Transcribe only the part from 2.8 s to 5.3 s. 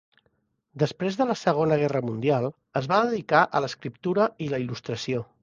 es va dedicar a l'escriptura i la il·lustració.